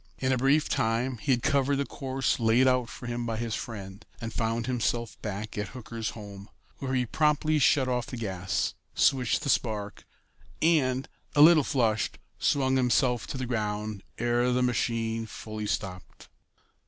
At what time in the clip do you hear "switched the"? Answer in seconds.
8.95-9.49